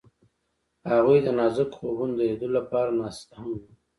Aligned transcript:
هغوی 0.91 1.19
د 1.23 1.27
نازک 1.37 1.69
خوبونو 1.77 2.13
د 2.15 2.19
لیدلو 2.29 2.55
لپاره 2.59 2.89
ناست 2.99 3.27
هم 3.39 3.49
وو. 3.59 3.63